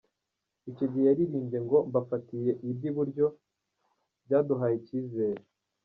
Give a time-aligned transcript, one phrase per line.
[0.69, 3.25] Icyo gihe yaririmbye ngo ‘Mbafatiye iry’uburyo’,
[4.25, 5.41] byaduhaye icyizere.